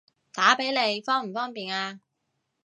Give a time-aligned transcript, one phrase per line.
[0.33, 1.99] 打畀你方唔方便啊？